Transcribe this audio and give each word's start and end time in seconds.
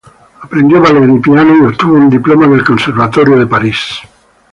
Aprendió 0.41 0.81
ballet 0.81 1.07
y 1.15 1.19
piano 1.19 1.55
y 1.55 1.61
obtuvo 1.61 1.93
un 1.93 2.09
diploma 2.09 2.47
del 2.47 2.63
Conservatorio 2.63 3.37
de 3.37 3.45
París. 3.45 3.99